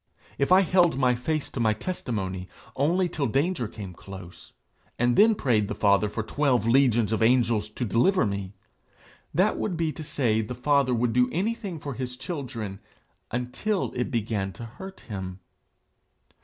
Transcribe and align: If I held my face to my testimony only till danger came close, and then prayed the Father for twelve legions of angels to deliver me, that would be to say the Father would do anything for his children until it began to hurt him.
If 0.39 0.51
I 0.51 0.61
held 0.61 0.97
my 0.97 1.13
face 1.13 1.51
to 1.51 1.59
my 1.59 1.73
testimony 1.73 2.49
only 2.75 3.07
till 3.07 3.27
danger 3.27 3.67
came 3.67 3.93
close, 3.93 4.51
and 4.97 5.15
then 5.15 5.35
prayed 5.35 5.67
the 5.67 5.75
Father 5.75 6.09
for 6.09 6.23
twelve 6.23 6.65
legions 6.65 7.11
of 7.13 7.21
angels 7.21 7.69
to 7.69 7.85
deliver 7.85 8.25
me, 8.25 8.55
that 9.31 9.59
would 9.59 9.77
be 9.77 9.91
to 9.91 10.01
say 10.03 10.41
the 10.41 10.55
Father 10.55 10.95
would 10.95 11.13
do 11.13 11.29
anything 11.31 11.79
for 11.79 11.93
his 11.93 12.17
children 12.17 12.79
until 13.29 13.91
it 13.95 14.09
began 14.09 14.51
to 14.53 14.65
hurt 14.65 15.01
him. 15.01 15.39